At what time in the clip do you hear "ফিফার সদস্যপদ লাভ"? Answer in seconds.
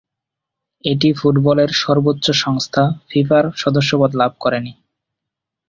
3.09-4.31